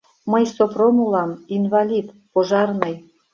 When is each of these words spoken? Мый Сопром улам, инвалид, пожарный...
Мый 0.31 0.45
Сопром 0.55 0.97
улам, 1.05 1.31
инвалид, 1.55 2.07
пожарный... 2.33 2.95